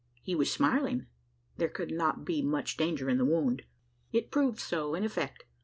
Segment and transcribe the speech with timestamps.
[0.23, 1.05] He was smiling:
[1.57, 3.65] there could not be much danger in the wound?
[4.11, 5.45] It proved so in effect.